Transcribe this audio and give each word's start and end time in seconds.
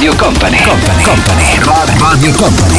Radio 0.00 0.16
Company. 0.16 0.56
Company. 0.62 1.02
Company. 1.02 1.98
Radio 1.98 2.32
Company. 2.32 2.78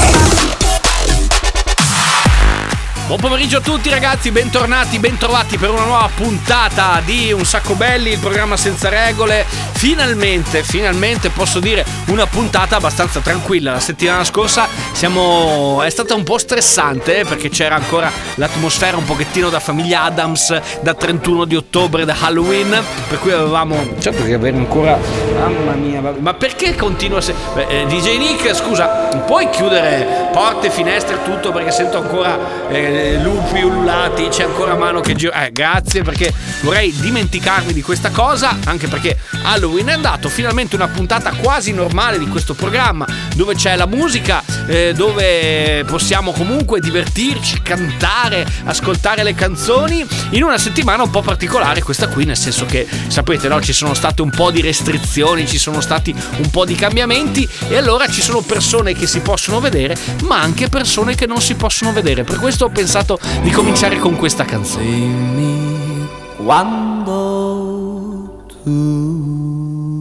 Buon 3.06 3.20
pomeriggio 3.20 3.58
a 3.58 3.62
tutti 3.62 3.90
ragazzi, 3.90 4.32
bentornati, 4.32 4.98
bentrovati 4.98 5.60
per 5.60 5.70
una 5.70 5.84
nuova 5.84 6.10
puntata 6.16 7.00
di 7.06 7.32
Un 7.32 7.46
Sacco 7.46 7.76
Belli, 7.76 8.12
il 8.12 8.18
programma 8.18 8.58
senza 8.58 8.90
regole. 8.90 9.46
Finalmente, 9.74 10.64
finalmente 10.64 11.30
posso 11.30 11.60
dire 11.60 11.86
una 12.06 12.26
puntata 12.26 12.78
abbastanza 12.78 13.20
tranquilla. 13.20 13.74
La 13.74 13.80
settimana 13.80 14.24
scorsa 14.24 14.68
siamo... 14.94 15.84
è 15.84 15.90
stata 15.92 16.16
un 16.16 16.24
po' 16.24 16.40
stressante 16.40 17.20
eh, 17.20 17.26
perché 17.26 17.50
c'era 17.50 17.76
ancora 17.76 18.10
l'atmosfera 18.36 18.98
un 18.98 19.06
pochettino 19.06 19.50
da 19.50 19.60
famiglia 19.60 20.04
Adams, 20.04 20.60
da 20.82 20.94
31 20.94 21.46
di 21.46 21.56
ottobre, 21.56 22.06
da 22.06 22.16
Halloween, 22.20 22.82
per 23.08 23.20
cui 23.20 23.32
avevamo... 23.32 23.78
Certo 24.00 24.24
che 24.24 24.34
avere 24.34 24.58
ancora... 24.58 24.98
Mamma 25.38 25.74
mia, 25.74 26.02
ma 26.20 26.34
perché 26.34 26.76
continua 26.76 27.18
a... 27.18 27.22
Se... 27.22 27.34
Beh, 27.54 27.68
eh, 27.68 27.86
DJ 27.88 28.18
Nick, 28.18 28.56
scusa, 28.56 28.88
puoi 29.26 29.50
chiudere 29.50 30.30
porte, 30.32 30.70
finestre, 30.70 31.22
tutto 31.24 31.52
perché 31.52 31.72
sento 31.72 31.98
ancora... 31.98 32.70
Eh, 32.70 33.20
lupi 33.22 33.62
ululati, 33.62 34.28
c'è 34.30 34.44
ancora 34.44 34.76
mano 34.76 35.02
che 35.02 35.16
gira. 35.16 35.46
Eh, 35.46 35.52
grazie 35.52 36.04
perché 36.04 36.34
vorrei 36.62 36.94
dimenticarmi 36.94 37.74
di 37.74 37.82
questa 37.82 38.10
cosa, 38.10 38.58
anche 38.66 38.88
perché 38.88 39.18
Halloween 39.44 39.88
è 39.88 39.94
andato, 39.94 40.30
finalmente 40.30 40.76
una 40.76 40.88
puntata 40.88 41.32
quasi 41.32 41.74
normale 41.74 42.18
di 42.18 42.28
questo 42.28 42.54
programma, 42.54 43.06
dove 43.36 43.56
c'è 43.56 43.76
la 43.76 43.88
musica, 43.88 44.44
eh, 44.68 44.94
dove 44.94 45.84
possiamo 45.86 46.32
comunque 46.32 46.80
divertirci, 46.80 47.62
cantare, 47.62 48.21
ascoltare 48.66 49.24
le 49.24 49.34
canzoni, 49.34 50.06
in 50.32 50.44
una 50.44 50.58
settimana 50.58 51.04
un 51.04 51.10
po' 51.10 51.22
particolare 51.22 51.82
questa 51.82 52.08
qui, 52.08 52.26
nel 52.26 52.38
senso 52.38 52.66
che 52.66 52.88
sapete, 53.08 53.48
no, 53.48 53.62
ci 53.62 53.74
sono 53.74 53.94
state 53.94 54.22
un 54.22 54.30
po' 54.30 54.52
di 54.52 54.62
restrizioni, 54.62 55.48
ci 55.48 55.58
sono 55.58 55.82
stati 55.82 56.14
un 56.38 56.50
po' 56.50 56.66
di 56.66 56.76
cambiamenti 56.76 57.48
e 57.68 57.78
allora 57.78 58.08
ci 58.08 58.22
sono 58.22 58.42
persone 58.42 58.94
che 58.94 59.08
si 59.08 59.22
possono 59.22 59.60
vedere, 59.60 59.96
ma 60.24 60.42
anche 60.42 60.70
persone 60.70 61.16
che 61.16 61.26
non 61.26 61.42
si 61.42 61.56
possono 61.56 61.94
vedere. 61.94 62.24
Per 62.24 62.38
questo 62.38 62.66
ho 62.66 62.70
pensato 62.70 63.20
di 63.42 63.50
cominciare 63.50 63.98
con 63.98 64.16
questa 64.16 64.46
canzone. 64.46 66.10
Quando 66.38 68.46
tu 68.64 70.00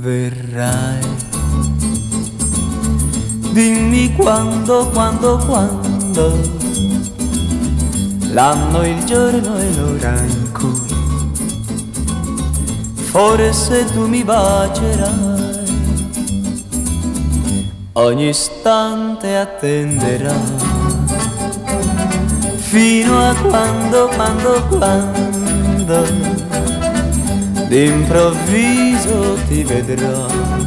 verrai. 0.00 1.00
Dimmi 3.52 4.14
quando, 4.14 4.88
quando, 4.88 5.36
quando. 5.46 6.61
L'anno, 8.32 8.86
il 8.86 9.04
giorno 9.04 9.58
e 9.58 9.74
l'ora 9.74 10.18
in 10.20 10.52
cui 10.52 11.00
forse 12.94 13.84
tu 13.92 14.06
mi 14.06 14.24
bacerai. 14.24 15.50
Ogni 17.92 18.28
istante 18.28 19.36
attenderai 19.36 20.70
fino 22.56 23.28
a 23.28 23.34
quando, 23.34 24.08
quando, 24.16 24.66
quando 24.68 26.06
d'improvviso 27.72 29.38
ti 29.48 29.64
vedrò. 29.64 30.26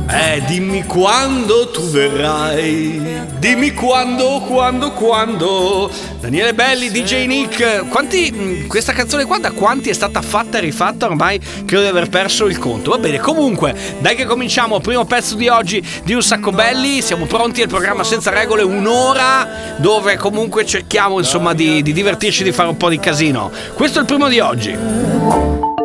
Eh, 0.10 0.42
dimmi 0.48 0.86
quando 0.86 1.70
tu 1.70 1.88
verrai. 1.88 3.00
Dimmi 3.38 3.74
quando, 3.74 4.40
quando, 4.40 4.92
quando. 4.92 5.92
Daniele 6.20 6.56
Belli, 6.56 6.90
DJ 6.90 7.28
Nick. 7.28 7.88
Quanti. 7.90 8.34
Mm, 8.36 8.66
questa 8.66 8.92
canzone 8.92 9.26
qua 9.26 9.38
da 9.38 9.52
quanti 9.52 9.92
è 9.92 9.94
stata 9.94 10.20
fatta 10.24 10.58
e 10.58 10.62
rifatta 10.62 11.06
ormai 11.06 11.40
credo 11.40 11.84
di 11.84 11.90
aver 11.90 12.10
perso 12.10 12.48
il 12.48 12.58
conto. 12.58 12.90
Va 12.90 12.98
bene, 12.98 13.20
comunque, 13.20 13.76
dai 14.00 14.16
che 14.16 14.26
cominciamo. 14.26 14.80
Primo 14.80 15.06
pezzo 15.06 15.36
di 15.36 15.48
oggi 15.48 15.86
di 16.04 16.14
Un 16.14 16.24
Sacco 16.24 16.52
Belli. 16.52 17.04
Siamo 17.04 17.28
pronti 17.28 17.62
al 17.62 17.68
programma 17.68 18.04
senza 18.04 18.32
regole, 18.32 18.64
un'ora 18.64 19.76
dove 19.78 20.18
comunque 20.18 20.66
cerchiamo 20.66 21.20
insomma 21.20 21.54
di, 21.54 21.84
di 21.84 21.94
divertirci, 21.94 22.44
di 22.44 22.52
fare 22.52 22.70
un 22.70 22.78
po' 22.78 22.90
di 22.90 22.98
casino. 22.98 23.52
Questo 23.76 24.00
è 24.00 24.02
il 24.02 24.08
primo 24.08 24.28
di 24.28 24.40
oggi. 24.40 25.85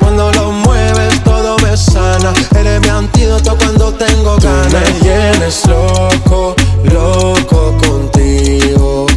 Sana. 2.21 2.33
Eres 2.59 2.81
mi 2.81 2.89
antídoto 2.89 3.57
cuando 3.57 3.93
tengo 3.93 4.37
ganas. 4.37 4.73
me 4.73 4.99
tienes 4.99 5.65
loco, 5.67 6.55
loco 6.83 7.77
contigo. 7.85 9.07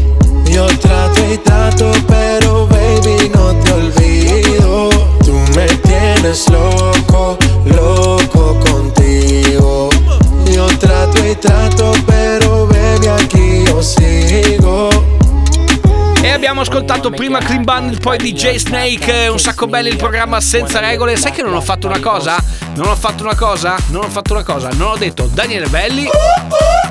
Yo 0.47 0.67
trato 0.79 1.21
y 1.33 1.39
trato, 1.39 1.93
pero 2.09 2.67
baby, 2.67 3.31
no 3.35 3.55
te 3.63 3.73
olvido. 3.73 4.89
Tú 5.25 5.35
me 5.55 5.67
tienes 5.67 6.49
loco, 6.49 7.37
loco 7.67 8.24
abbiamo 16.47 16.61
ascoltato 16.61 17.09
prima 17.09 17.39
Clean 17.39 17.65
Bundle, 17.65 17.97
poi 17.97 18.19
DJ 18.19 18.57
Snake, 18.57 19.29
un 19.29 19.39
sacco 19.39 19.67
belli 19.67 19.89
il 19.89 19.97
programma 19.97 20.43
senza 20.43 20.79
regole. 20.79 21.17
Sai 21.17 21.33
che 21.33 21.41
non 21.41 21.55
ho 21.55 21.63
fatto 21.63 21.87
una 21.87 22.01
cosa? 22.01 22.37
Non 22.75 22.89
ho 22.89 22.97
fatto 22.97 23.23
una 23.23 23.35
cosa? 23.35 23.79
Non 23.89 24.05
ho 24.05 24.11
fatto 24.11 24.35
una 24.35 24.43
cosa. 24.43 24.69
Non 24.73 24.91
ho 24.91 24.97
detto 24.99 25.31
Daniele 25.33 25.69
Belli 25.69 26.07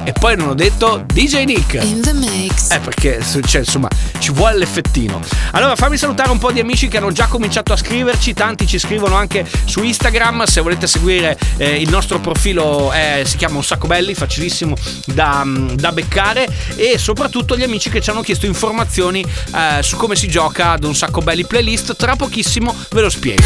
e 0.06 0.12
poi 0.12 0.36
non 0.36 0.50
ho 0.50 0.54
detto 0.54 1.06
DJ 1.06 1.44
Nick. 1.44 1.84
In 1.84 2.02
the 2.02 2.14
mix. 2.14 2.72
Eh, 2.72 2.80
perché 2.80 3.22
cioè, 3.46 3.62
insomma 3.62 3.88
ci 4.20 4.32
vuole 4.32 4.58
l'effettino. 4.58 5.22
Allora, 5.52 5.76
fammi 5.76 5.98
salutare 5.98 6.30
un 6.32 6.40
po' 6.40 6.52
di 6.52 6.60
amici 6.60 6.88
che 6.88 6.98
hanno 6.98 7.12
già 7.12 7.28
cominciato 7.28 7.74
a 7.74 7.78
scriverci. 7.78 8.34
Tanti 8.34 8.68
ci 8.68 8.80
scrivono 8.80 9.16
anche 9.16 9.46
su 9.66 9.84
Instagram. 9.84 10.44
Se 10.46 10.62
volete 10.62 10.88
seguire 10.88 11.38
eh, 11.58 11.80
il 11.80 11.90
nostro 11.90 12.20
profilo, 12.20 12.92
eh, 12.92 13.24
si 13.26 13.38
chiama 13.38 13.58
Un 13.58 13.64
Sacco 13.64 13.88
Belli, 13.88 14.14
facilissimo 14.14 14.76
da, 15.06 15.46
da, 15.74 15.92
beccare. 15.92 16.48
E 16.76 16.98
soprattutto 16.98 17.56
gli 17.56 17.64
amici 17.64 17.90
che 17.90 18.02
ci 18.02 18.10
hanno 18.10 18.22
chiesto 18.22 18.46
informazioni 18.46 19.24
eh, 19.56 19.82
su 19.82 19.96
come 19.98 20.16
si 20.16 20.28
gioca 20.28 20.72
ad 20.72 20.84
Un 20.84 20.96
Sacco 20.96 21.22
Belli 21.22 21.46
playlist. 21.46 21.96
Tra 21.96 22.16
pochissimo 22.16 22.76
ve 22.92 23.02
lo 23.02 23.10
spiego. 23.10 23.42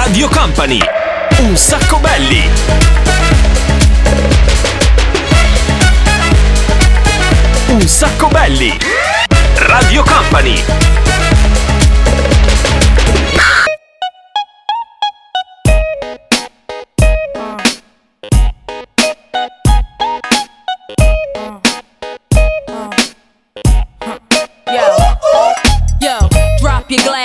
Radio 0.00 0.28
Company. 0.28 0.80
Un 1.38 1.56
sacco 1.56 1.98
belli. 1.98 2.48
Un 7.68 7.86
sacco 7.86 8.28
belli. 8.28 8.76
Radio 9.56 10.02
Company. 10.02 10.62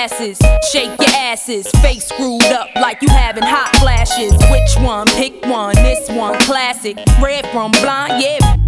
Glasses, 0.08 0.38
shake 0.70 1.00
your 1.00 1.16
asses, 1.16 1.66
face 1.80 2.06
screwed 2.06 2.42
up 2.44 2.68
like 2.76 3.00
you 3.00 3.08
having 3.08 3.42
hot 3.42 3.74
flashes. 3.76 4.32
Which 4.50 4.86
one? 4.86 5.06
Pick 5.06 5.44
one. 5.46 5.74
This 5.76 6.08
one, 6.10 6.38
classic. 6.40 6.98
Red 7.22 7.46
from 7.48 7.70
blind, 7.72 8.22
yeah. 8.22 8.63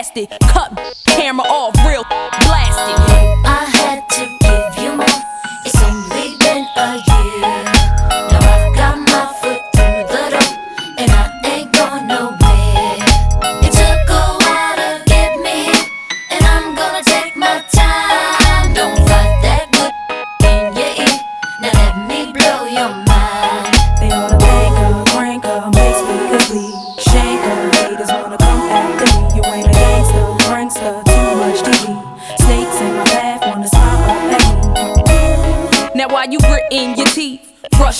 it, 0.00 0.30
cut 0.40 0.72
camera 1.04 1.46
off, 1.46 1.74
real 1.86 2.04
blasted. 2.04 2.96
I 3.44 3.68
had 3.70 4.08
to 4.08 4.39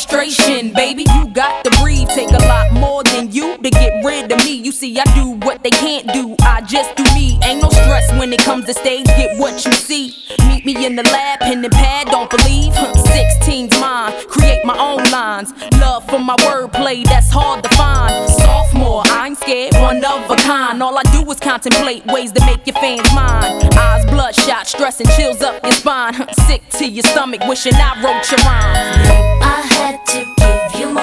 Frustration, 0.00 0.72
baby, 0.72 1.02
you 1.02 1.28
got 1.28 1.62
to 1.62 1.70
breathe. 1.82 2.08
Take 2.08 2.30
a 2.30 2.42
lot 2.48 2.72
more 2.72 3.04
than 3.04 3.30
you 3.32 3.58
to 3.58 3.70
get 3.70 4.02
rid 4.02 4.32
of 4.32 4.38
me. 4.38 4.54
You 4.54 4.72
see, 4.72 4.98
I 4.98 5.04
do 5.14 5.32
what 5.44 5.62
they 5.62 5.70
can't 5.70 6.10
do. 6.14 6.36
I 6.40 6.62
just 6.62 6.96
do 6.96 7.04
me. 7.14 7.38
Ain't 7.44 7.60
no 7.60 7.68
stress 7.68 8.10
when 8.18 8.32
it 8.32 8.40
comes 8.40 8.64
to 8.64 8.72
stage. 8.72 9.04
Get 9.04 9.38
what 9.38 9.62
you 9.66 9.72
see. 9.72 10.16
Meet 10.48 10.64
me 10.64 10.86
in 10.86 10.96
the 10.96 11.02
lab, 11.02 11.40
pen 11.40 11.62
and 11.62 11.72
pad. 11.74 12.06
Don't 12.06 12.30
believe. 12.30 12.72
Huh, 12.74 12.94
16's 12.94 13.78
mine. 13.78 14.14
Create 14.28 14.64
my 14.64 14.78
own 14.78 15.04
lines. 15.10 15.52
Love 15.72 16.08
for 16.08 16.18
my 16.18 16.36
wordplay, 16.36 17.04
that's 17.04 17.30
hard 17.30 17.62
to 17.62 17.68
find. 17.76 18.29
Scared, 19.50 19.74
one 19.82 19.96
of 20.04 20.30
a 20.30 20.36
kind. 20.36 20.80
All 20.80 20.96
I 20.96 21.02
do 21.10 21.28
is 21.28 21.40
contemplate 21.40 22.06
ways 22.06 22.30
to 22.30 22.46
make 22.46 22.64
your 22.68 22.74
fans 22.74 23.12
mine. 23.12 23.68
Eyes 23.76 24.04
bloodshot, 24.06 24.68
stress 24.68 25.00
and 25.00 25.08
chills 25.10 25.42
up 25.42 25.60
your 25.64 25.72
spine. 25.72 26.14
Sick 26.46 26.62
to 26.78 26.88
your 26.88 27.02
stomach, 27.02 27.40
wishing 27.48 27.74
I 27.74 28.00
wrote 28.00 28.30
your 28.30 28.38
rhymes. 28.46 29.08
I 29.42 29.60
had 29.74 30.06
to 30.06 30.18
give 30.38 30.80
you 30.80 30.94
more. 30.94 31.02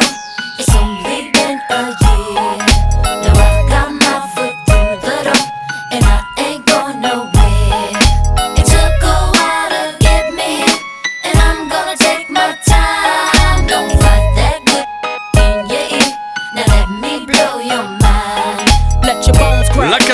It's 0.59 0.73
only 0.77 1.29
been 1.33 1.59
a 1.71 1.97
year. 1.99 2.06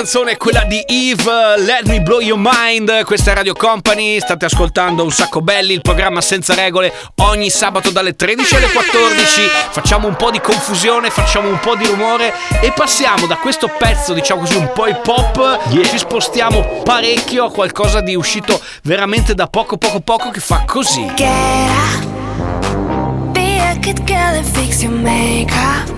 Canzone 0.04 0.32
è 0.32 0.38
quella 0.38 0.66
di 0.66 0.84
Eve, 0.86 1.56
Let 1.60 1.88
Me 1.88 2.02
Blow 2.02 2.20
Your 2.20 2.38
Mind. 2.38 3.06
Questa 3.06 3.32
è 3.32 3.36
Radio 3.36 3.54
Company. 3.54 4.20
State 4.20 4.44
ascoltando 4.44 5.02
un 5.02 5.12
sacco 5.12 5.40
belli, 5.40 5.72
il 5.72 5.80
programma 5.80 6.20
senza 6.20 6.54
regole 6.54 6.94
ogni 7.22 7.50
sabato 7.50 7.90
dalle 7.90 8.14
13 8.14 8.56
alle 8.56 8.70
14. 8.70 9.42
Facciamo 9.70 10.10
un 10.10 10.18
po' 10.18 10.30
di 10.30 10.42
confusione, 10.42 11.10
facciamo 11.10 11.48
un 11.48 11.58
po' 11.58 11.78
di 11.78 11.86
rumore 11.86 12.34
e 12.60 12.74
passiamo 12.74 13.28
da 13.28 13.38
questo 13.38 13.72
pezzo, 13.78 14.12
diciamo 14.12 14.42
così, 14.42 14.58
un 14.58 14.72
po' 14.74 14.88
hip 14.88 15.08
hop. 15.08 15.72
Ci 15.72 15.98
spostiamo 15.98 16.82
parecchio 16.84 17.46
a 17.46 17.52
qualcosa 17.52 18.02
di 18.02 18.14
uscito 18.14 18.60
veramente 18.84 19.34
da 19.34 19.48
poco, 19.48 19.78
poco, 19.78 20.02
poco 20.02 20.32
che 20.32 20.42
fa 20.42 20.66
così. 20.68 21.10
Get 21.16 21.30
up, 21.30 23.32
be 23.32 23.58
a 23.58 23.74
good 23.76 24.04
girl 24.04 24.36
and 24.36 24.46
fix 24.46 24.82
your 24.82 24.92
makeup. 24.92 25.90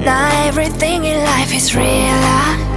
Not 0.00 0.32
everything 0.46 1.04
in 1.04 1.22
life 1.22 1.54
is 1.54 1.72
real. 1.72 1.84
uh. 1.84 2.69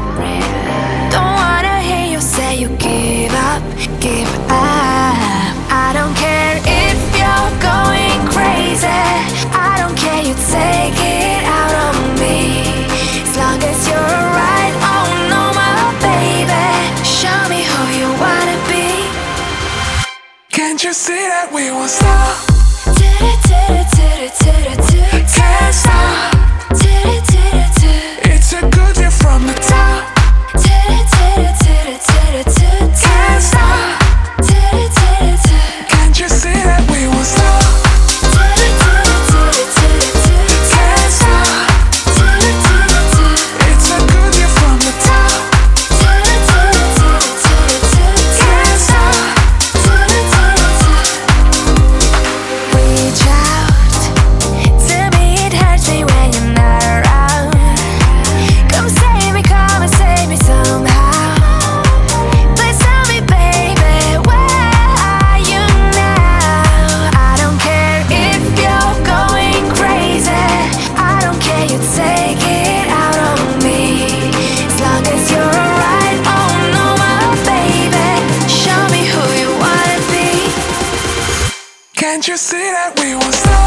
Don't 1.13 1.33
wanna 1.41 1.79
hear 1.81 2.05
you 2.13 2.21
say 2.21 2.57
you 2.57 2.69
give 2.77 3.33
up, 3.33 3.61
give 3.99 4.31
up. 4.49 5.15
I 5.69 5.91
don't 5.97 6.15
care 6.15 6.55
if 6.63 6.99
you're 7.19 7.53
going 7.71 8.19
crazy. 8.33 9.03
I 9.51 9.73
don't 9.81 9.97
care 9.97 10.23
you 10.23 10.35
take 10.51 10.97
it 10.97 11.43
out 11.59 11.73
on 11.87 11.95
me. 12.21 12.37
As 13.23 13.33
long 13.37 13.59
as 13.71 13.79
you're 13.89 14.23
right, 14.41 14.73
oh 14.93 15.07
no, 15.31 15.41
my 15.61 15.77
baby. 16.07 16.65
Show 17.03 17.39
me 17.53 17.61
who 17.71 17.81
you 17.99 18.09
wanna 18.23 18.57
be. 18.71 18.87
Can't 20.49 20.83
you 20.83 20.93
see 20.93 21.23
that 21.33 21.51
we 21.53 21.71
won't 21.71 21.89
stop? 21.89 22.53
Can't 25.35 25.73
stop. 25.73 26.33
It's 28.25 28.53
a 28.53 28.61
good 28.69 28.97
year 28.97 29.11
from 29.11 29.47
the 29.47 29.53
top. 29.53 30.12
Can't 82.23 82.29
you 82.29 82.37
see 82.37 82.71
that 82.71 82.97
we 83.01 83.15
will 83.15 83.33
stop? 83.33 83.62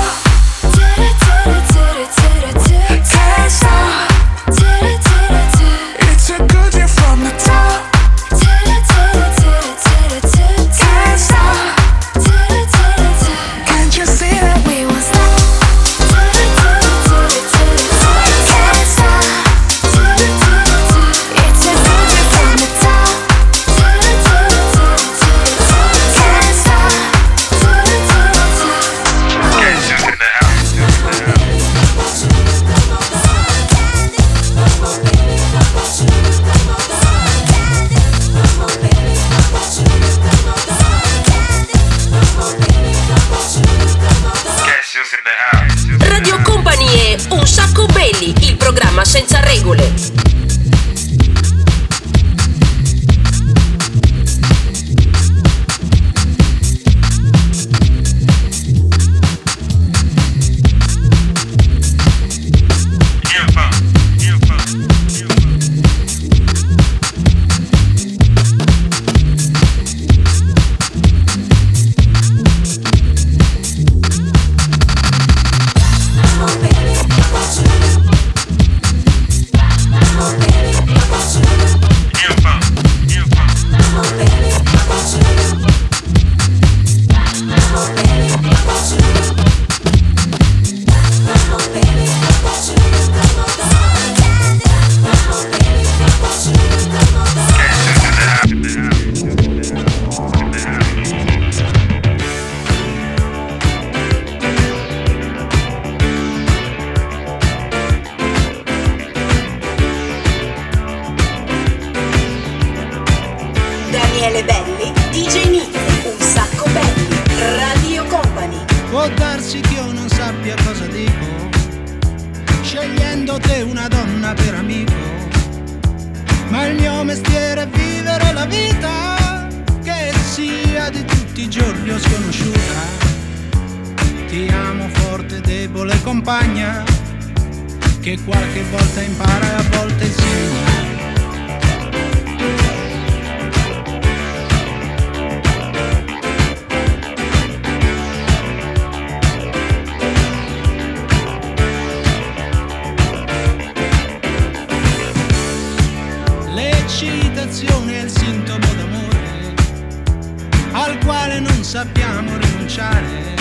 al 160.97 161.05
quale 161.05 161.41
non 161.41 161.63
sappiamo 161.63 162.37
rinunciare. 162.37 163.35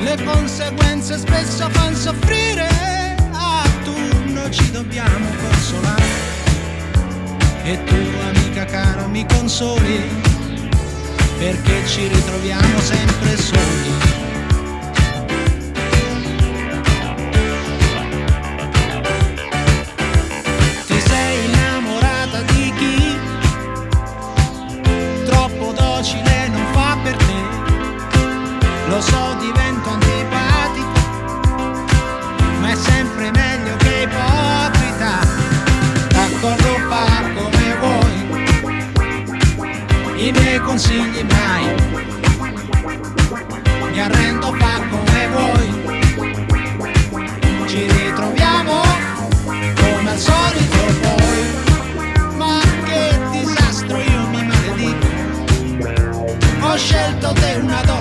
Le 0.00 0.16
conseguenze 0.24 1.18
spesso 1.18 1.68
fanno 1.70 1.96
soffrire, 1.96 2.68
a 3.32 3.62
turno 3.84 4.48
ci 4.50 4.70
dobbiamo 4.70 5.26
consolare. 5.42 6.26
E 7.64 7.84
tu 7.84 7.96
amica 8.28 8.64
cara 8.64 9.06
mi 9.06 9.26
consoli, 9.26 10.00
perché 11.38 11.86
ci 11.86 12.08
ritroviamo 12.08 12.80
sempre 12.80 13.36
soli. 13.36 14.07
consigli 40.78 41.26
mai. 41.28 41.74
Mi 43.90 44.00
arrendo, 44.00 44.54
fa 44.60 44.80
come 44.88 45.28
vuoi. 45.32 45.68
Ci 47.66 47.84
ritroviamo 47.84 48.82
come 49.74 50.10
al 50.10 50.18
solito 50.18 50.76
poi. 51.00 51.40
Ma 52.36 52.60
che 52.84 53.18
disastro 53.32 53.98
io 53.98 54.28
mi 54.28 54.44
maledico. 54.44 55.06
Ho 56.60 56.76
scelto 56.76 57.32
te 57.32 57.58
una 57.60 57.82
donna. 57.82 57.97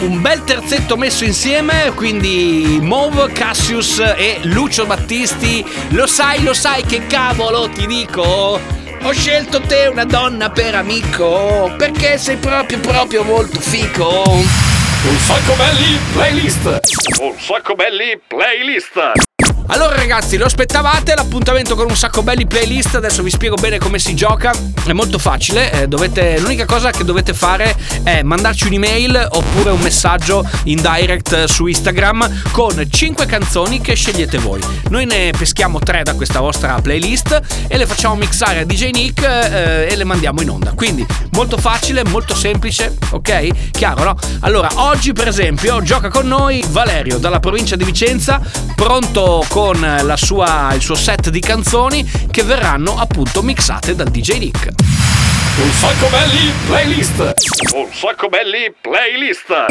Un 0.00 0.20
bel 0.20 0.44
terzetto 0.44 0.96
messo 0.96 1.24
insieme, 1.24 1.92
quindi 1.94 2.78
Mauve, 2.80 3.32
Cassius 3.32 3.98
e 3.98 4.38
Lucio 4.42 4.86
Battisti. 4.86 5.64
Lo 5.90 6.06
sai, 6.06 6.42
lo 6.42 6.54
sai 6.54 6.82
che 6.84 7.06
cavolo 7.06 7.68
ti 7.68 7.86
dico? 7.86 8.60
Ho 9.02 9.12
scelto 9.12 9.60
te 9.60 9.86
una 9.86 10.04
donna 10.04 10.50
per 10.50 10.74
amico, 10.74 11.72
perché 11.76 12.18
sei 12.18 12.36
proprio 12.36 12.78
proprio 12.78 13.22
molto 13.24 13.60
fico. 13.60 14.22
Un 14.28 15.18
sacco 15.18 15.54
belli 15.54 15.98
playlist. 16.12 16.80
Un 17.20 17.34
sacco 17.38 17.74
belli 17.74 18.20
playlist. 18.26 19.27
Allora 19.70 19.96
ragazzi, 19.96 20.38
lo 20.38 20.46
aspettavate 20.46 21.14
l'appuntamento 21.14 21.76
con 21.76 21.90
un 21.90 21.96
sacco 21.96 22.22
belli 22.22 22.46
playlist, 22.46 22.94
adesso 22.94 23.22
vi 23.22 23.28
spiego 23.28 23.54
bene 23.56 23.76
come 23.76 23.98
si 23.98 24.14
gioca, 24.14 24.50
è 24.86 24.92
molto 24.94 25.18
facile, 25.18 25.82
eh, 25.82 25.88
dovete, 25.88 26.40
l'unica 26.40 26.64
cosa 26.64 26.90
che 26.90 27.04
dovete 27.04 27.34
fare 27.34 27.76
è 28.02 28.22
mandarci 28.22 28.66
un'email 28.68 29.28
oppure 29.30 29.68
un 29.68 29.80
messaggio 29.80 30.48
in 30.64 30.80
direct 30.80 31.44
su 31.44 31.66
Instagram 31.66 32.44
con 32.50 32.82
5 32.90 33.26
canzoni 33.26 33.82
che 33.82 33.92
scegliete 33.92 34.38
voi. 34.38 34.60
Noi 34.88 35.04
ne 35.04 35.32
peschiamo 35.36 35.78
3 35.78 36.02
da 36.02 36.14
questa 36.14 36.40
vostra 36.40 36.80
playlist 36.80 37.38
e 37.68 37.76
le 37.76 37.84
facciamo 37.84 38.14
mixare 38.14 38.60
a 38.60 38.64
DJ 38.64 38.90
Nick 38.92 39.22
eh, 39.22 39.88
e 39.90 39.96
le 39.96 40.04
mandiamo 40.04 40.40
in 40.40 40.48
onda. 40.48 40.72
Quindi 40.72 41.06
molto 41.32 41.58
facile, 41.58 42.04
molto 42.04 42.34
semplice, 42.34 42.96
ok? 43.10 43.70
Chiaro, 43.72 44.02
no? 44.02 44.16
Allora, 44.40 44.70
oggi 44.76 45.12
per 45.12 45.28
esempio 45.28 45.82
gioca 45.82 46.08
con 46.08 46.26
noi 46.26 46.64
Valerio 46.70 47.18
dalla 47.18 47.38
provincia 47.38 47.76
di 47.76 47.84
Vicenza, 47.84 48.40
pronto 48.74 49.44
con 49.46 49.56
la 49.58 50.16
sua, 50.16 50.72
il 50.72 50.80
suo 50.80 50.94
set 50.94 51.30
di 51.30 51.40
canzoni 51.40 52.08
che 52.30 52.44
verranno 52.44 52.96
appunto 52.96 53.42
mixate 53.42 53.96
dal 53.96 54.08
DJ 54.08 54.38
Nick. 54.38 54.68
Un 55.60 55.70
sacco 55.72 56.06
belli 56.06 56.52
playlist! 56.64 57.34
Un 57.74 57.88
sacco 57.92 58.28
belli 58.28 58.72
playlist! 58.80 59.66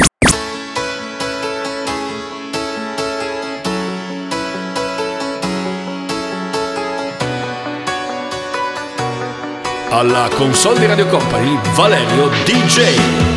Alla 9.89 10.27
console 10.33 10.79
di 10.79 10.85
Radio 10.85 11.07
Company, 11.07 11.57
Valerio 11.75 12.27
DJ. 12.43 13.36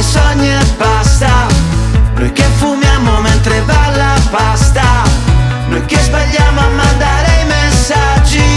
Ai 0.00 0.02
sogni 0.02 0.48
e 0.48 0.64
basta. 0.78 1.46
Noi 2.14 2.32
che 2.32 2.46
fumiamo 2.56 3.20
mentre 3.20 3.60
va 3.62 3.92
la 3.94 4.14
pasta. 4.30 4.82
Noi 5.68 5.84
che 5.84 5.98
sbagliamo 5.98 6.60
a 6.60 6.68
mandare 6.68 7.28
i 7.42 7.44
messaggi. 7.44 8.50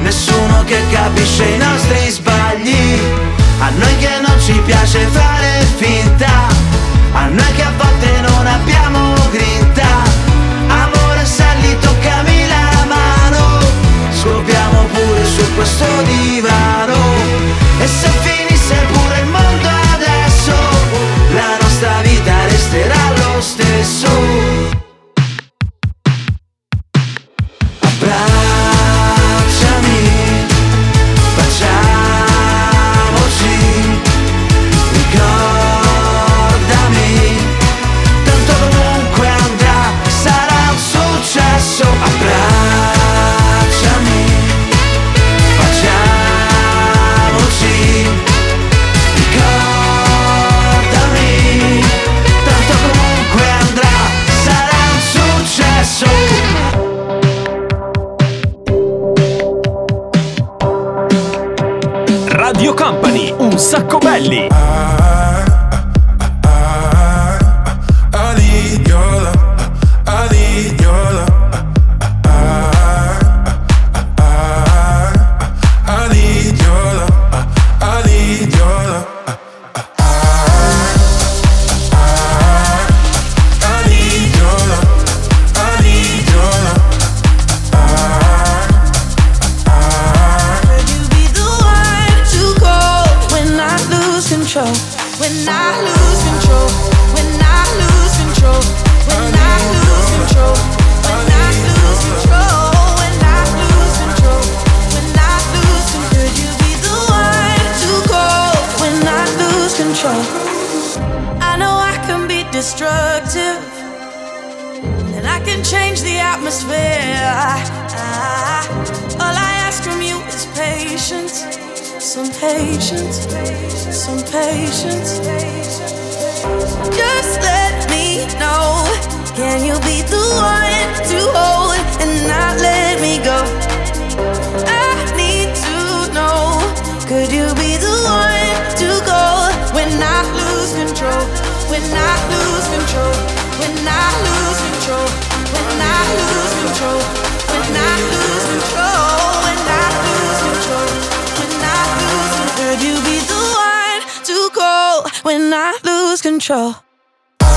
Nessuno 0.00 0.62
che 0.64 0.80
capisce 0.90 1.44
i 1.44 1.58
nostri 1.58 2.10
sbagli. 2.10 3.00
A 3.58 3.70
noi 3.70 3.96
che 3.96 4.20
non 4.24 4.40
ci 4.40 4.52
piace 4.64 5.00
fare 5.06 5.27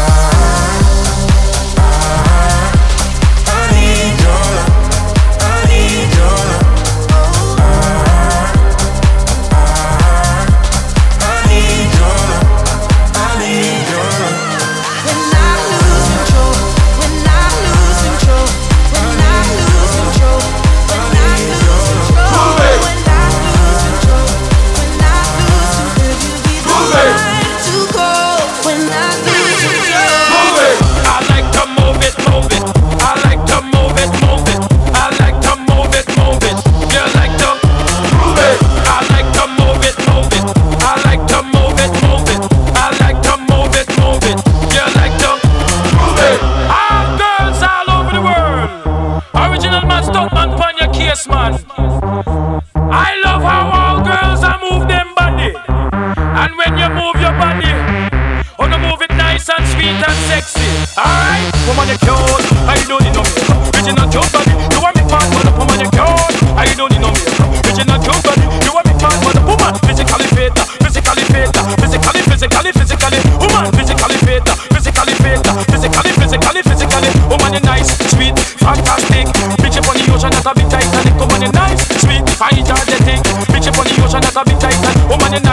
To 0.02 0.08
go 0.08 0.61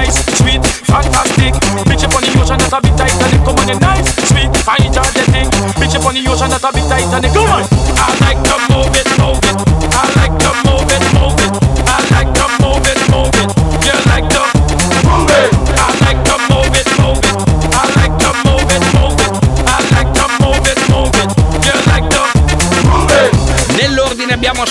nice, 0.09 0.39
sweet, 0.39 0.65
fantastic. 0.89 1.53
Bitch 1.85 2.05
up 2.05 2.15
on 2.17 2.23
the 2.23 2.33
ocean, 2.41 2.59
that's 2.59 2.73
a 2.73 2.81
bit 2.81 2.97
Titanic. 2.97 3.47
Woman 3.47 3.69
you 3.69 3.79
nice, 3.81 4.09
sweet, 4.29 4.51
fine, 4.65 4.89
energetic. 4.89 5.49
Bitch 5.77 5.97
up 5.97 6.07
on 6.07 6.15
the 6.15 6.25
ocean, 6.29 6.49
that's 6.49 6.65
a 6.65 6.73
bit 6.73 6.85
Titanic. 6.89 7.33
Come 7.33 7.51
on, 7.53 7.88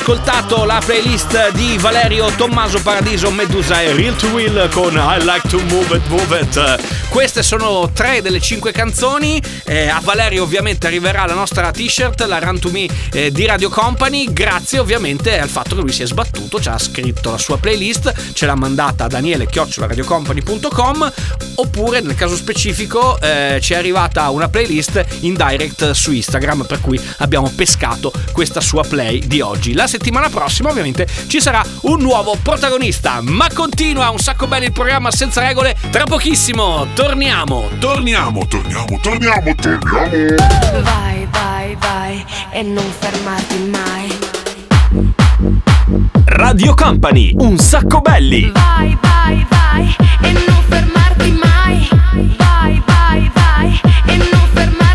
ascoltato 0.07 0.63
la 0.63 0.81
playlist 0.85 1.51
di 1.51 1.77
Valerio 1.79 2.31
Tommaso 2.37 2.81
Paradiso 2.81 3.29
Medusa 3.29 3.81
e 3.81 3.91
Real 3.93 4.15
to 4.15 4.27
Will 4.27 4.69
con 4.69 4.93
I 4.93 5.21
Like 5.21 5.49
to 5.49 5.59
Move 5.63 5.97
It 5.97 6.07
Move 6.07 6.39
It. 6.39 7.09
Queste 7.09 7.43
sono 7.43 7.89
tre 7.91 8.21
delle 8.21 8.39
cinque 8.39 8.71
canzoni. 8.71 9.41
Eh, 9.69 9.89
a 9.89 9.99
Valerio 10.01 10.43
ovviamente 10.43 10.87
arriverà 10.87 11.25
la 11.25 11.33
nostra 11.33 11.71
t-shirt, 11.71 12.21
la 12.21 12.39
Run 12.39 12.59
to 12.59 12.69
Me 12.71 12.87
eh, 13.11 13.31
di 13.31 13.45
Radio 13.45 13.69
Company, 13.69 14.31
grazie 14.31 14.79
ovviamente 14.79 15.37
al 15.37 15.49
fatto 15.49 15.75
che 15.75 15.81
lui 15.81 15.91
si 15.91 16.03
è 16.03 16.05
sbattuto, 16.05 16.61
ci 16.61 16.69
ha 16.69 16.77
scritto 16.77 17.31
la 17.31 17.37
sua 17.37 17.57
playlist, 17.57 18.31
ce 18.33 18.45
l'ha 18.45 18.55
mandata 18.55 19.03
a 19.03 19.07
Daniele 19.07 19.45
radiocompany.com 19.51 21.13
oppure 21.55 22.01
nel 22.01 22.15
caso 22.15 22.35
specifico 22.35 23.19
eh, 23.19 23.59
ci 23.61 23.73
è 23.73 23.77
arrivata 23.77 24.29
una 24.29 24.47
playlist 24.47 25.03
in 25.21 25.33
direct 25.33 25.91
su 25.91 26.11
Instagram 26.11 26.65
per 26.65 26.79
cui 26.79 26.99
abbiamo 27.17 27.51
pescato 27.53 28.11
questa 28.31 28.61
sua 28.61 28.83
play 28.83 29.25
di 29.27 29.41
oggi. 29.41 29.73
La 29.73 29.87
settimana 29.87 30.29
prossima 30.29 30.69
ovviamente 30.69 31.07
ci 31.27 31.41
sarà 31.41 31.63
un 31.81 31.99
nuovo 31.99 32.37
protagonista, 32.41 33.19
ma 33.21 33.49
continua 33.53 34.09
un 34.09 34.19
sacco 34.19 34.47
bello 34.47 34.65
il 34.65 34.71
programma 34.71 35.11
senza 35.11 35.41
regole. 35.41 35.75
Tra 35.89 36.05
pochissimo 36.05 36.87
torniamo, 36.93 37.69
torniamo, 37.79 38.45
torniamo, 38.47 38.99
torniamo, 39.01 39.55
torniamo. 39.57 40.81
Vai, 40.83 41.27
vai, 41.31 41.75
vai 41.79 42.25
e 42.51 42.63
non 42.63 42.85
fermarti 42.99 43.57
mai. 43.69 44.17
Radio 46.25 46.73
Company, 46.75 47.33
un 47.37 47.57
sacco 47.57 48.01
belli. 48.01 48.51
Vai, 48.51 48.97
vai, 49.01 49.45
vai 49.49 49.95
e 50.21 50.31
non 50.33 50.63
fermarti 50.67 51.31
mai. 51.31 51.87
Vai, 52.37 52.83
vai, 52.85 53.31
vai 53.33 53.81
e 54.07 54.17
non 54.17 54.47
fermarti 54.53 54.77
mai. 54.77 54.86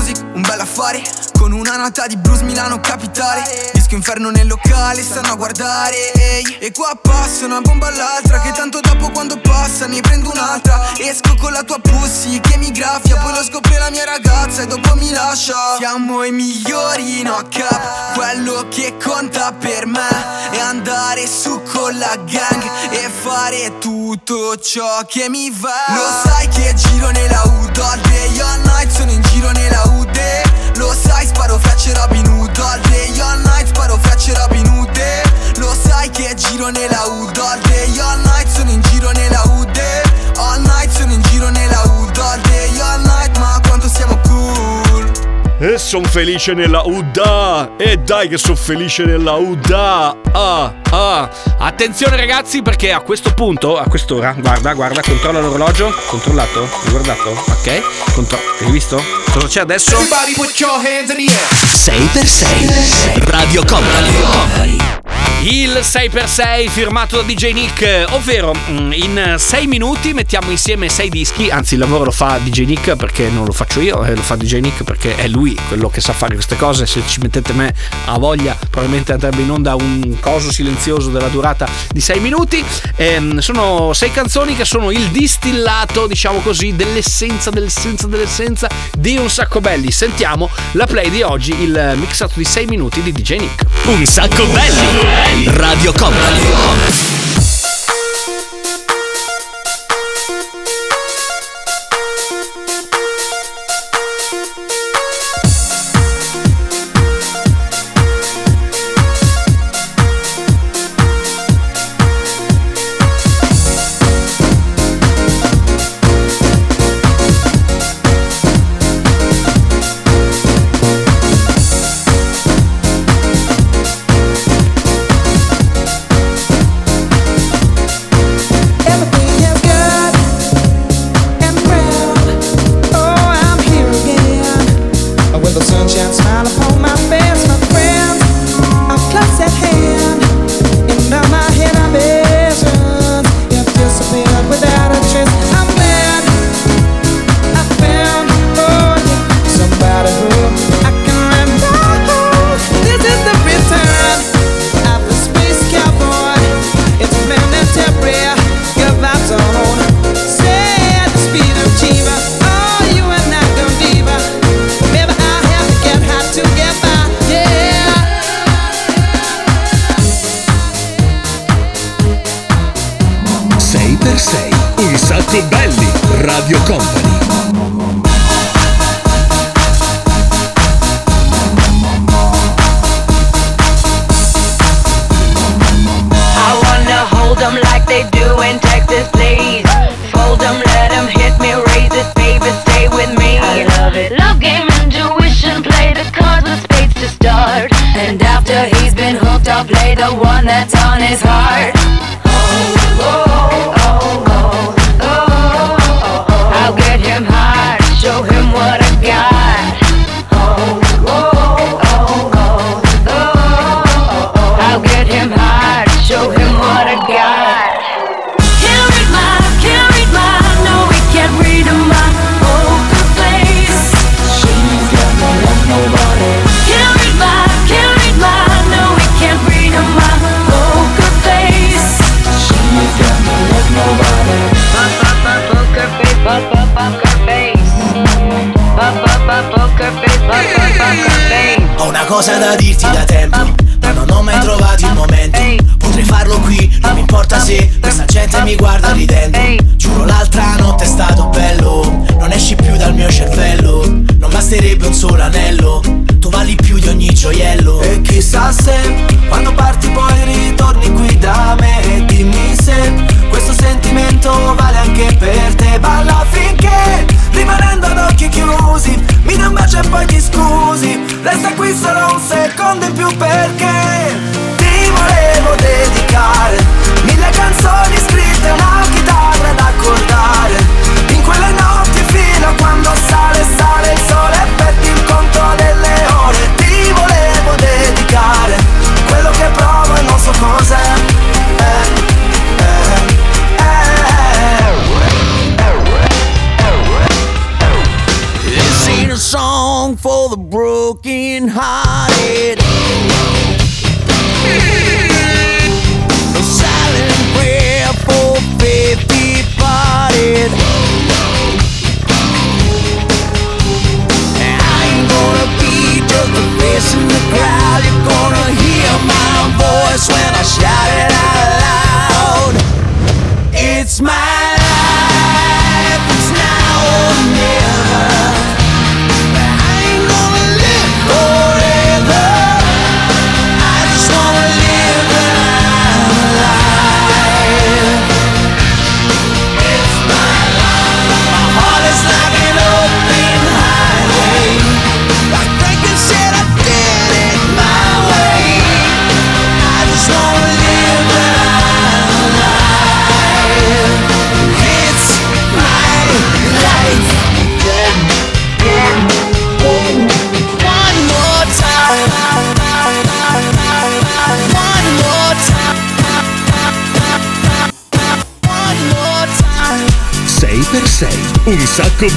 Music, 0.00 0.24
un 0.34 0.40
bel 0.42 0.60
affare 0.60 1.02
Con 1.50 1.58
una 1.58 1.76
nota 1.76 2.06
di 2.06 2.16
blues 2.16 2.42
Milano 2.42 2.78
capitale. 2.78 3.42
Disco 3.72 3.96
inferno 3.96 4.30
nel 4.30 4.46
locale, 4.46 5.02
stanno 5.02 5.32
a 5.32 5.34
guardare 5.34 6.12
ehi. 6.12 6.58
E 6.60 6.70
qua 6.70 6.96
passa 7.02 7.44
una 7.44 7.60
bomba 7.60 7.88
all'altra 7.88 8.38
Che 8.38 8.52
tanto 8.52 8.78
dopo 8.78 9.10
quando 9.10 9.36
passa 9.40 9.88
ne 9.88 10.00
prendo 10.00 10.30
un'altra. 10.30 10.92
Esco 10.96 11.34
con 11.34 11.50
la 11.50 11.64
tua 11.64 11.80
pussy 11.80 12.38
che 12.38 12.56
mi 12.56 12.70
graffia 12.70 13.16
Poi 13.16 13.32
lo 13.34 13.42
scopre 13.42 13.78
la 13.78 13.90
mia 13.90 14.04
ragazza 14.04 14.62
e 14.62 14.68
dopo 14.68 14.94
mi 14.94 15.10
lascia. 15.10 15.56
Siamo 15.78 16.22
i 16.22 16.30
migliori 16.30 17.18
in 17.18 17.28
OH 17.28 18.14
Quello 18.14 18.68
che 18.68 18.94
conta 19.02 19.52
per 19.52 19.86
me 19.86 20.08
È 20.52 20.58
andare 20.60 21.26
su 21.26 21.60
con 21.72 21.98
la 21.98 22.16
gang 22.26 22.62
E 22.90 23.10
fare 23.22 23.76
tutto 23.80 24.56
ciò 24.56 25.04
che 25.04 25.28
mi 25.28 25.50
va. 25.50 25.94
Lo 25.96 26.28
sai 26.28 26.46
che 26.46 26.72
giro 26.74 27.10
nella 27.10 27.42
UD 27.42 27.76
All 27.76 28.00
day, 28.02 28.38
all 28.38 28.60
night 28.66 28.90
sono 28.92 29.10
in 29.10 29.22
giro 29.22 29.50
nella 29.50 29.82
UD 29.86 30.18
Lo 30.76 30.94
sai 30.94 31.26
sparo 31.40 31.58
frecce 31.58 31.92
Hood 31.92 32.58
All 32.58 32.80
day, 32.90 33.18
all 33.20 33.38
night 33.40 33.66
sparo 33.66 33.96
frecce 33.96 34.32
Hood 34.32 35.00
Lo 35.58 35.74
sai 35.74 36.10
che 36.10 36.34
giro 36.34 36.68
nella 36.68 37.02
UD 37.06 37.36
All 37.38 37.60
day, 37.62 37.98
all 37.98 38.20
night 38.20 38.48
sono 38.48 38.70
in 38.70 38.80
giro 38.82 39.10
nella 39.12 39.42
UD 39.46 39.80
All 40.36 40.60
night 40.60 40.90
sono 40.90 41.12
in 41.12 41.22
giro 41.22 41.48
nella 41.48 41.82
UD 41.82 42.16
All 42.18 42.40
day, 42.42 42.78
all 42.80 43.00
night 43.02 43.38
ma 43.38 43.58
quanto 43.66 43.88
siamo 43.88 44.18
cool 44.18 44.29
E 45.62 45.76
son 45.76 46.02
felice 46.04 46.54
nella 46.54 46.80
UDA! 46.86 47.72
E 47.76 47.98
dai 47.98 48.28
che 48.28 48.38
sono 48.38 48.54
felice 48.56 49.04
nella 49.04 49.34
UDA! 49.34 50.16
Ah, 50.32 50.72
ah! 50.90 51.28
Attenzione 51.58 52.16
ragazzi 52.16 52.62
perché 52.62 52.90
a 52.92 53.00
questo 53.00 53.34
punto, 53.34 53.76
a 53.76 53.84
quest'ora, 53.84 54.34
guarda, 54.38 54.72
guarda, 54.72 55.02
controlla 55.02 55.40
l'orologio. 55.40 55.92
Controllato? 56.06 56.66
Guardato? 56.88 57.28
Ok? 57.30 57.82
Contro- 58.14 58.40
hai 58.60 58.70
visto? 58.70 59.02
Cosa 59.32 59.46
c'è 59.48 59.60
adesso? 59.60 59.90
6x6 61.28 63.30
Radio 63.30 63.62
Company. 63.66 65.19
Il 65.42 65.70
6x6 65.70 66.68
firmato 66.68 67.16
da 67.16 67.22
DJ 67.22 67.52
Nick, 67.52 68.04
ovvero 68.10 68.54
mm, 68.54 68.92
in 68.92 69.34
6 69.38 69.66
minuti 69.66 70.12
mettiamo 70.12 70.50
insieme 70.50 70.90
6 70.90 71.08
dischi, 71.08 71.48
anzi 71.48 71.74
il 71.74 71.80
lavoro 71.80 72.04
lo 72.04 72.10
fa 72.10 72.38
DJ 72.42 72.66
Nick 72.66 72.94
perché 72.94 73.30
non 73.30 73.46
lo 73.46 73.52
faccio 73.52 73.80
io, 73.80 74.04
eh, 74.04 74.14
lo 74.14 74.20
fa 74.20 74.36
DJ 74.36 74.58
Nick 74.58 74.84
perché 74.84 75.16
è 75.16 75.26
lui 75.28 75.58
quello 75.68 75.88
che 75.88 76.02
sa 76.02 76.12
fare 76.12 76.34
queste 76.34 76.56
cose, 76.56 76.84
se 76.84 77.02
ci 77.06 77.20
mettete 77.20 77.54
me 77.54 77.74
a 78.04 78.18
voglia 78.18 78.54
probabilmente 78.68 79.12
andrebbe 79.12 79.40
in 79.40 79.50
onda 79.50 79.74
un 79.76 80.18
coso 80.20 80.52
silenzioso 80.52 81.08
della 81.08 81.28
durata 81.28 81.66
di 81.90 82.02
6 82.02 82.20
minuti. 82.20 82.62
Ehm, 82.96 83.38
sono 83.38 83.94
6 83.94 84.12
canzoni 84.12 84.54
che 84.54 84.66
sono 84.66 84.90
il 84.90 85.08
distillato, 85.08 86.06
diciamo 86.06 86.40
così, 86.40 86.76
dell'essenza, 86.76 87.48
dell'essenza, 87.48 88.06
dell'essenza 88.06 88.68
di 88.92 89.16
un 89.16 89.30
sacco 89.30 89.62
belli. 89.62 89.90
Sentiamo 89.90 90.50
la 90.72 90.84
play 90.84 91.08
di 91.08 91.22
oggi, 91.22 91.62
il 91.62 91.94
mixato 91.96 92.34
di 92.36 92.44
6 92.44 92.66
minuti 92.66 93.00
di 93.00 93.10
DJ 93.10 93.38
Nick. 93.38 93.64
Un 93.86 94.04
sacco 94.04 94.44
belli. 94.48 95.29
Radio 95.46 95.92
Company. 95.92 97.39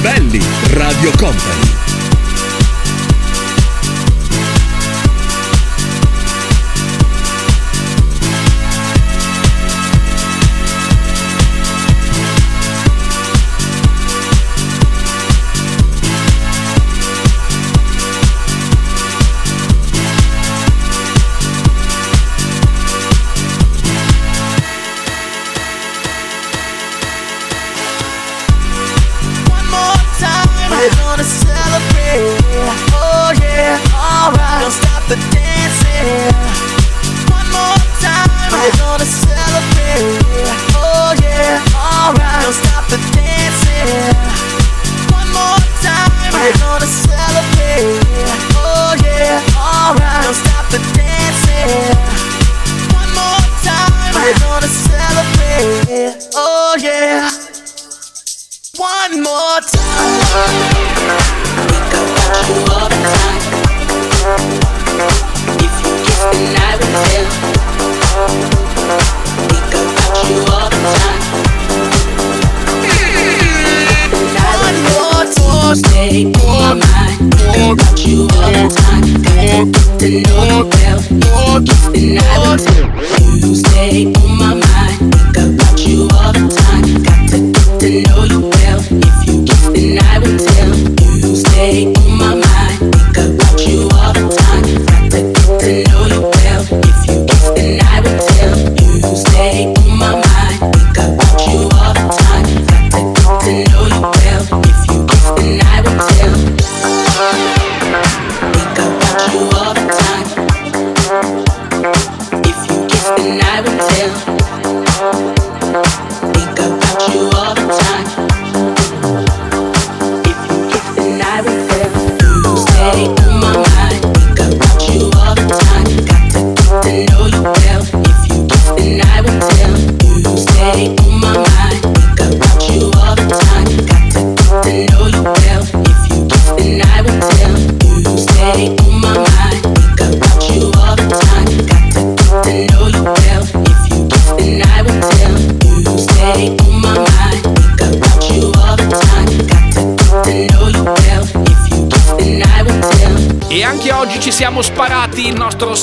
Belli, 0.00 0.40
Radio 0.72 1.10
Company. 1.18 1.63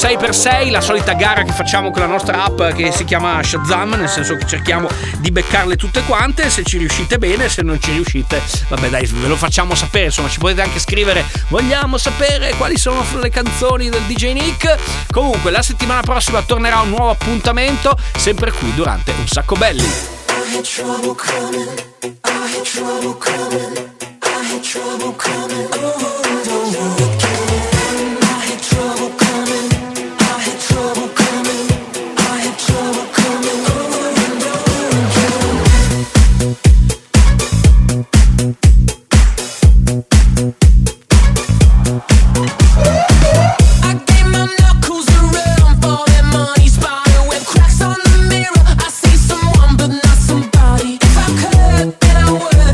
6x6, 0.01 0.71
la 0.71 0.81
solita 0.81 1.13
gara 1.13 1.43
che 1.43 1.51
facciamo 1.51 1.91
con 1.91 2.01
la 2.01 2.07
nostra 2.07 2.45
app 2.45 2.59
che 2.73 2.91
si 2.91 3.05
chiama 3.05 3.39
Shazam, 3.43 3.93
nel 3.93 4.09
senso 4.09 4.35
che 4.35 4.47
cerchiamo 4.47 4.89
di 5.19 5.29
beccarle 5.29 5.75
tutte 5.75 6.01
quante, 6.05 6.49
se 6.49 6.63
ci 6.63 6.79
riuscite 6.79 7.19
bene, 7.19 7.47
se 7.49 7.61
non 7.61 7.79
ci 7.79 7.91
riuscite, 7.91 8.41
vabbè 8.69 8.89
dai, 8.89 9.05
ve 9.05 9.27
lo 9.27 9.35
facciamo 9.35 9.75
sapere, 9.75 10.05
insomma 10.05 10.27
ci 10.27 10.39
potete 10.39 10.63
anche 10.63 10.79
scrivere, 10.79 11.23
vogliamo 11.49 11.99
sapere 11.99 12.55
quali 12.55 12.79
sono 12.79 13.05
le 13.21 13.29
canzoni 13.29 13.89
del 13.89 14.01
DJ 14.07 14.33
Nick. 14.33 14.75
Comunque 15.11 15.51
la 15.51 15.61
settimana 15.61 16.01
prossima 16.01 16.41
tornerà 16.41 16.79
un 16.79 16.89
nuovo 16.89 17.11
appuntamento, 17.11 17.95
sempre 18.17 18.51
qui 18.51 18.73
durante 18.73 19.13
Un 19.15 19.27
Sacco 19.27 19.55
Belli. 19.55 19.83
I 19.83 20.57
had 20.57 20.63
trouble 20.63 21.13
coming. 21.13 21.69
I 22.01 22.57
had 22.57 22.63
trouble 22.63 23.15
coming. 23.19 23.91
I 24.23 24.51
had 24.51 24.63
trouble 24.63 25.13
coming. 25.15 25.80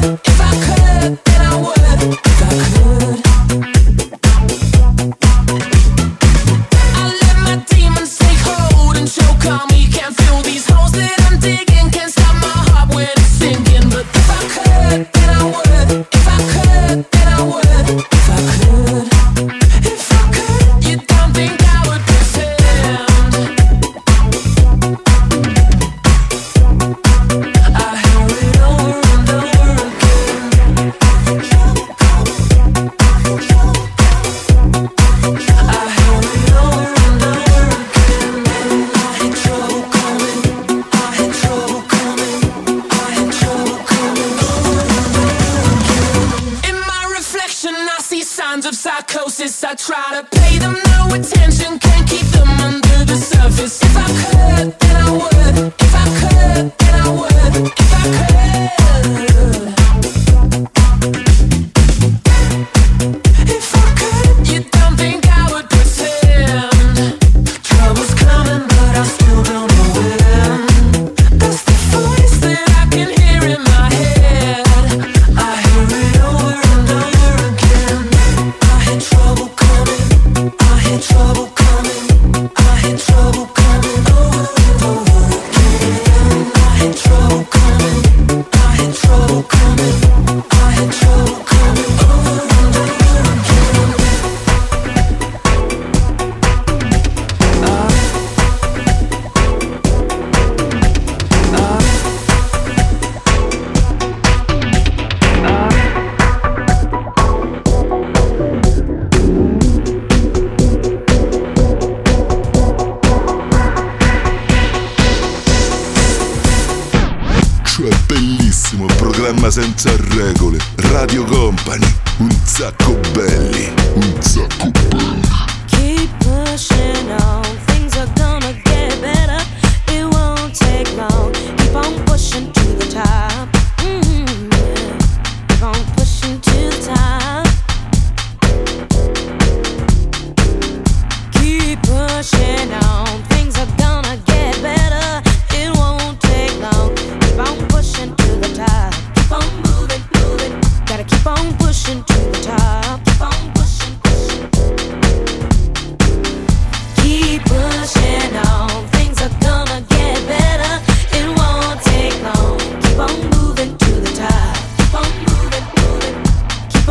if 0.03 0.41
I 0.41 0.51
could, 0.65 1.19
then 1.25 1.41
I 1.41 1.61
would, 1.61 2.13
if 2.13 2.41
I 2.43 2.99
could. 2.99 3.06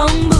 long 0.07 0.36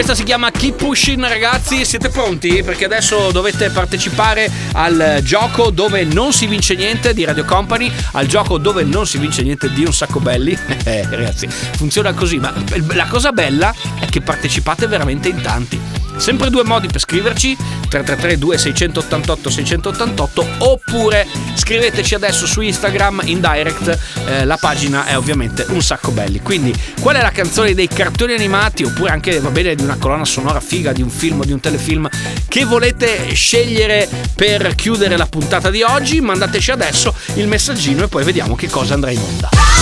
Questa 0.00 0.16
si 0.16 0.24
chiama 0.24 0.50
Keep 0.50 0.76
Pushing, 0.76 1.22
ragazzi. 1.26 1.84
Siete 1.84 2.08
pronti? 2.08 2.62
Perché 2.62 2.86
adesso 2.86 3.30
dovete 3.32 3.68
partecipare 3.68 4.50
al 4.72 5.20
gioco 5.22 5.68
dove 5.68 6.04
non 6.04 6.32
si 6.32 6.46
vince 6.46 6.74
niente 6.74 7.12
di 7.12 7.22
Radio 7.22 7.44
Company, 7.44 7.92
al 8.12 8.24
gioco 8.26 8.56
dove 8.56 8.82
non 8.82 9.06
si 9.06 9.18
vince 9.18 9.42
niente 9.42 9.70
di 9.70 9.84
un 9.84 9.92
sacco 9.92 10.18
belli. 10.18 10.56
Eh, 10.84 11.06
ragazzi, 11.08 11.46
funziona 11.46 12.14
così. 12.14 12.38
Ma 12.38 12.50
la 12.94 13.06
cosa 13.08 13.32
bella 13.32 13.74
è 14.00 14.06
che 14.06 14.22
partecipate 14.22 14.86
veramente 14.86 15.28
in 15.28 15.42
tanti. 15.42 15.99
Sempre 16.20 16.50
due 16.50 16.64
modi 16.64 16.86
per 16.86 17.00
scriverci 17.00 17.56
333 17.88 18.36
2688 18.36 19.50
688 19.50 20.46
oppure 20.58 21.26
scriveteci 21.54 22.14
adesso 22.14 22.46
su 22.46 22.60
Instagram 22.60 23.22
in 23.24 23.40
direct 23.40 23.98
eh, 24.26 24.44
la 24.44 24.58
pagina 24.58 25.06
è 25.06 25.16
ovviamente 25.16 25.64
un 25.70 25.80
sacco 25.80 26.10
belli. 26.10 26.40
Quindi 26.40 26.74
qual 27.00 27.16
è 27.16 27.22
la 27.22 27.30
canzone 27.30 27.72
dei 27.72 27.88
cartoni 27.88 28.34
animati? 28.34 28.84
Oppure 28.84 29.10
anche 29.10 29.40
va 29.40 29.48
bene 29.48 29.74
di 29.74 29.82
una 29.82 29.96
colonna 29.96 30.26
sonora 30.26 30.60
figa 30.60 30.92
di 30.92 31.00
un 31.00 31.10
film 31.10 31.40
o 31.40 31.44
di 31.44 31.52
un 31.52 31.60
telefilm 31.60 32.06
che 32.48 32.64
volete 32.66 33.32
scegliere 33.32 34.06
per 34.34 34.74
chiudere 34.74 35.16
la 35.16 35.26
puntata 35.26 35.70
di 35.70 35.82
oggi? 35.82 36.20
Mandateci 36.20 36.70
adesso 36.70 37.14
il 37.36 37.48
messaggino 37.48 38.04
e 38.04 38.08
poi 38.08 38.24
vediamo 38.24 38.54
che 38.54 38.68
cosa 38.68 38.92
andrà 38.92 39.10
in 39.10 39.20
onda 39.20 39.79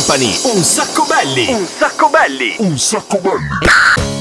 Company, 0.00 0.34
un 0.54 0.64
sacco 0.64 1.04
belli. 1.04 1.52
Un 1.52 1.66
sacco 1.66 2.08
belli. 2.08 2.54
Un 2.58 2.78
sacco 2.78 3.18
belli. 3.18 4.19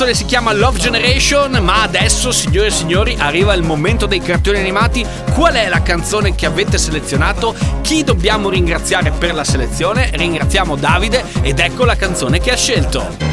Canzone 0.00 0.14
si 0.14 0.24
chiama 0.24 0.54
Love 0.54 0.78
Generation, 0.78 1.58
ma 1.62 1.82
adesso, 1.82 2.32
signore 2.32 2.68
e 2.68 2.70
signori, 2.70 3.16
arriva 3.18 3.52
il 3.52 3.62
momento 3.62 4.06
dei 4.06 4.20
cartoni 4.22 4.58
animati. 4.58 5.04
Qual 5.34 5.52
è 5.52 5.68
la 5.68 5.82
canzone 5.82 6.34
che 6.34 6.46
avete 6.46 6.78
selezionato? 6.78 7.54
Chi 7.82 8.02
dobbiamo 8.02 8.48
ringraziare 8.48 9.10
per 9.10 9.34
la 9.34 9.44
selezione? 9.44 10.08
Ringraziamo 10.10 10.76
Davide 10.76 11.22
ed 11.42 11.58
ecco 11.58 11.84
la 11.84 11.96
canzone 11.96 12.40
che 12.40 12.50
ha 12.50 12.56
scelto. 12.56 13.29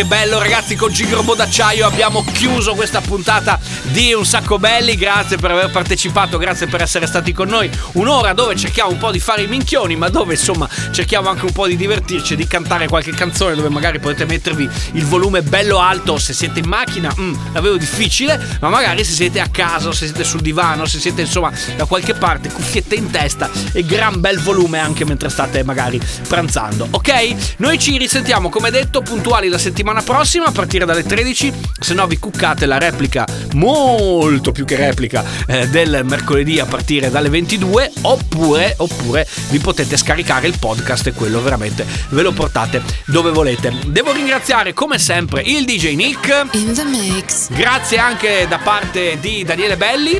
Che 0.00 0.06
bello, 0.06 0.38
ragazzi, 0.38 0.76
con 0.76 0.90
Gigrobo 0.90 1.34
d'acciaio 1.34 1.86
abbiamo 1.86 2.24
chiuso 2.24 2.74
questa 2.74 3.02
puntata 3.02 3.60
di 3.82 4.14
Un 4.14 4.24
Sacco 4.24 4.58
Belli, 4.58 4.96
grazie 4.96 5.36
per 5.36 5.50
aver 5.50 5.70
partecipato, 5.70 6.38
grazie 6.38 6.68
per 6.68 6.80
essere 6.80 7.06
stati 7.06 7.34
con 7.34 7.48
noi. 7.48 7.70
Un'ora 7.92 8.32
dove 8.32 8.56
cerchiamo 8.56 8.92
un 8.92 8.96
po' 8.96 9.10
di 9.10 9.18
fare 9.18 9.42
i 9.42 9.46
minchioni, 9.46 9.96
ma 9.96 10.08
dove 10.08 10.32
insomma 10.32 10.66
cerchiamo 10.90 11.28
anche 11.28 11.44
un 11.44 11.52
po' 11.52 11.66
di 11.66 11.76
divertirci, 11.76 12.34
di 12.34 12.46
cantare 12.46 12.88
qualche 12.88 13.10
canzone 13.10 13.54
dove 13.54 13.68
magari 13.68 13.98
potete 13.98 14.24
mettervi 14.24 14.66
il 14.92 15.04
volume 15.04 15.42
bello 15.42 15.80
alto 15.80 16.16
se 16.16 16.32
siete 16.32 16.60
in 16.60 16.66
macchina, 16.66 17.14
mm, 17.20 17.34
l'avevo 17.52 17.76
difficile, 17.76 18.40
ma 18.60 18.70
magari 18.70 19.04
se 19.04 19.12
siete 19.12 19.38
a 19.38 19.48
casa, 19.48 19.92
se 19.92 20.06
siete 20.06 20.24
sul 20.24 20.40
divano, 20.40 20.86
se 20.86 20.98
siete 20.98 21.20
insomma 21.20 21.52
da 21.76 21.84
qualche 21.84 22.14
parte, 22.14 22.48
cuffiette 22.50 22.94
in 22.94 23.10
testa 23.10 23.50
e 23.72 23.84
gran 23.84 24.18
bel 24.18 24.40
volume 24.40 24.78
anche 24.78 25.04
mentre 25.04 25.28
state 25.28 25.62
magari 25.62 26.00
pranzando, 26.26 26.88
ok? 26.90 27.56
Noi 27.58 27.78
ci 27.78 27.98
risentiamo 27.98 28.48
come 28.48 28.70
detto 28.70 29.02
puntuali 29.02 29.48
la 29.48 29.58
settimana 29.58 29.88
prossima 30.04 30.46
a 30.46 30.52
partire 30.52 30.84
dalle 30.84 31.02
13, 31.02 31.52
se 31.80 31.94
no 31.94 32.06
vi 32.06 32.18
cuccate 32.18 32.66
la 32.66 32.78
replica 32.78 33.26
molto 33.54 34.52
più 34.52 34.64
che 34.64 34.76
replica 34.76 35.24
eh, 35.46 35.68
del 35.68 36.02
mercoledì 36.04 36.60
a 36.60 36.66
partire 36.66 37.10
dalle 37.10 37.28
22 37.28 37.92
oppure, 38.02 38.74
oppure 38.78 39.26
vi 39.48 39.58
potete 39.58 39.96
scaricare 39.96 40.46
il 40.46 40.58
podcast 40.58 41.08
e 41.08 41.12
quello 41.12 41.42
veramente 41.42 41.84
ve 42.10 42.22
lo 42.22 42.32
portate 42.32 42.82
dove 43.06 43.30
volete. 43.30 43.72
Devo 43.86 44.12
ringraziare 44.12 44.72
come 44.72 44.98
sempre 44.98 45.42
il 45.42 45.64
DJ 45.64 45.94
Nick. 45.96 46.46
In 46.52 46.72
the 46.72 46.84
mix. 46.84 47.48
Grazie 47.50 47.98
anche 47.98 48.46
da 48.48 48.58
parte 48.58 49.18
di 49.20 49.44
Daniele 49.44 49.76
Belli. 49.76 50.18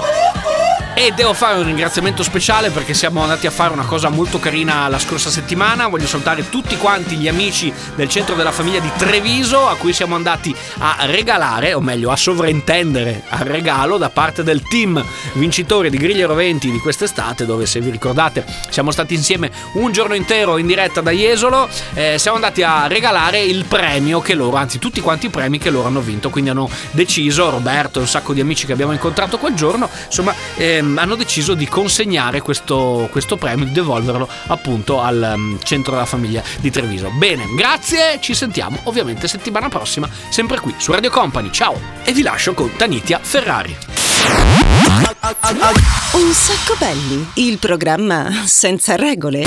E 0.93 1.13
devo 1.13 1.33
fare 1.33 1.57
un 1.57 1.65
ringraziamento 1.65 2.23
speciale 2.23 2.69
perché 2.71 2.93
siamo 2.93 3.23
andati 3.23 3.47
a 3.47 3.51
fare 3.51 3.73
una 3.73 3.85
cosa 3.85 4.09
molto 4.09 4.39
carina 4.39 4.89
la 4.89 4.99
scorsa 4.99 5.31
settimana. 5.31 5.87
Voglio 5.87 6.07
salutare 6.07 6.49
tutti 6.51 6.77
quanti 6.77 7.17
gli 7.17 7.29
amici 7.29 7.73
del 7.95 8.09
centro 8.09 8.35
della 8.35 8.53
famiglia 8.53 8.81
di 8.81 8.91
Treviso 8.99 9.60
a 9.69 9.77
cui 9.77 9.93
siamo 9.93 10.15
andati 10.15 10.55
a 10.79 10.97
regalare, 11.07 11.75
o 11.75 11.81
meglio 11.81 12.11
a 12.11 12.17
sovrintendere 12.17 13.23
al 13.29 13.45
regalo 13.45 13.97
da 13.97 14.11
parte 14.11 14.43
del 14.43 14.63
team 14.63 15.03
vincitore 15.35 15.91
di 15.91 15.97
Griglie 15.97 16.27
Roventi 16.27 16.71
di 16.71 16.79
quest'estate, 16.79 17.47
dove 17.47 17.67
se 17.67 17.81
vi 17.81 17.91
ricordate 17.91 18.45
siamo 18.71 18.91
stati 18.91 19.15
insieme 19.15 19.51
un 19.75 19.93
giorno 19.93 20.15
intero 20.15 20.59
in 20.59 20.67
diretta 20.67 21.01
da 21.01 21.11
Jesolo. 21.11 21.69
Eh, 21.95 22.19
siamo 22.19 22.37
andati 22.37 22.63
a 22.63 22.87
regalare 22.87 23.43
il 23.43 23.65
premio 23.65 24.21
che 24.21 24.35
loro, 24.35 24.57
anzi 24.57 24.79
tutti 24.79 25.01
quanti 25.01 25.27
i 25.27 25.31
premi 25.31 25.59
che 25.59 25.71
loro 25.71 25.89
hanno 25.89 26.01
vinto. 26.01 26.31
Quindi 26.31 26.51
hanno 26.51 26.69
deciso, 26.93 27.51
Roberto 27.51 27.99
e 27.99 28.03
un 28.03 28.09
sacco 28.09 28.33
di 28.33 28.41
amici 28.41 28.67
che 28.67 28.73
abbiamo 28.73 28.93
incontrato 28.93 29.39
quel 29.39 29.55
giorno, 29.55 29.89
insomma, 30.07 30.35
ehm, 30.57 30.99
hanno 30.99 31.15
deciso 31.15 31.55
di 31.55 31.67
consegnare 31.67 32.41
questo, 32.41 33.09
questo 33.11 33.37
premio, 33.37 33.65
di 33.65 33.73
devolverlo 33.73 34.29
appunto 34.49 35.01
al 35.01 35.33
um, 35.35 35.59
centro 35.63 35.93
della 35.93 36.07
famiglia 36.07 36.43
di 36.59 36.71
Treviso. 36.71 37.11
Bene, 37.11 37.47
grazie, 37.57 38.19
ci 38.21 38.35
sentiamo 38.35 38.79
ovviamente 38.85 39.29
settimana 39.41 39.71
prossima, 39.71 40.09
sempre 40.29 40.61
qui 40.61 40.75
su 40.77 40.93
Radio 40.93 41.11
Company. 41.11 41.51
Ciao 41.51 41.81
e 42.05 42.13
vi 42.13 42.21
lascio 42.21 42.53
con 42.53 42.71
Tanitia 42.77 43.19
Ferrari. 43.21 43.75
Un 46.13 46.33
sacco 46.33 46.77
belli, 46.79 47.27
il 47.35 47.59
programma 47.59 48.45
senza 48.45 48.97
regole. 48.97 49.45